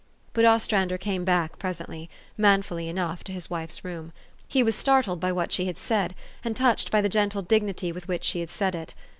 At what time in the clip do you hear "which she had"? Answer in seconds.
8.07-8.49